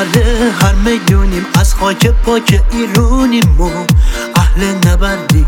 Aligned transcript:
نبرده 0.00 0.52
هر 0.60 0.72
میلیونیم. 0.72 1.46
از 1.60 1.74
خاک 1.74 2.06
پاک 2.06 2.60
ایرونیم 2.72 3.60
و 3.60 3.70
اهل 4.34 4.74
نبردیم. 4.86 5.46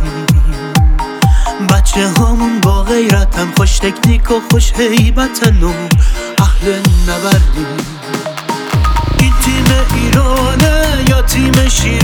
بچه 1.71 2.09
همون 2.09 2.61
با 2.61 2.83
غیرتن 2.83 3.53
خوش 3.57 3.79
تکنیک 3.79 4.31
و 4.31 4.35
خوش 4.51 4.73
حیبتن 4.73 5.63
و 5.63 5.73
اهل 6.39 6.79
نبردیم. 7.09 7.67
این 9.19 9.33
تیم 9.45 9.65
ایرانه 9.95 11.05
یا 11.09 11.23
تیم 11.23 11.69
شیران 11.69 12.02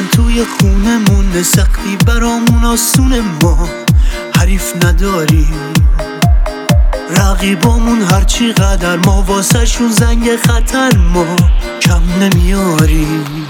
بردن 0.00 0.08
توی 0.08 0.44
خونمون 0.44 1.42
سختی 1.42 1.96
برامون 2.06 2.64
آسون 2.64 3.20
ما. 3.42 3.68
حریف 4.36 4.84
نداریم. 4.84 5.74
رقیبامون 7.16 8.02
هرچی 8.02 8.52
قدر 8.52 8.96
ما 8.96 9.22
واسه 9.22 9.64
شون 9.64 9.92
زنگ 9.92 10.36
خطر 10.36 10.96
ما. 10.96 11.36
کم 11.82 12.02
نمیاریم. 12.20 13.46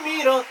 miro 0.00 0.44